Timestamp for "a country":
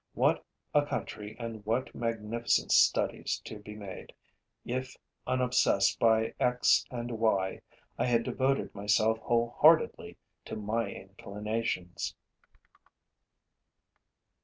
0.73-1.35